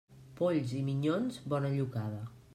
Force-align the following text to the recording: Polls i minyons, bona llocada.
Polls 0.39 0.73
i 0.79 0.81
minyons, 0.87 1.39
bona 1.55 1.73
llocada. 1.77 2.25